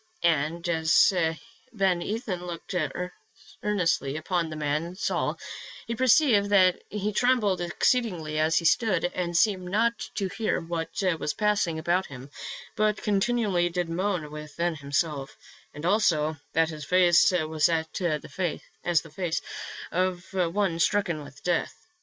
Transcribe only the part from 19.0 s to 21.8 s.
the face of one stricken with death.